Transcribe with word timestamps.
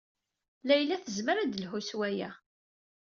Layla 0.67 0.95
tezmer 0.99 1.37
ad 1.37 1.49
d-telhu 1.51 1.79
s 1.87 1.91
waya. 1.97 2.29